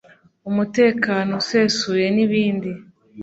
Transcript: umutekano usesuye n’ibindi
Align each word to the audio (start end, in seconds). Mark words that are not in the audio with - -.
umutekano 0.49 1.31
usesuye 1.41 2.05
n’ibindi 2.15 2.71